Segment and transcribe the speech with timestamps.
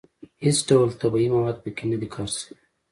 [0.43, 2.53] هېڅ ډول طبیعي مواد په کې نه دي کار شوي.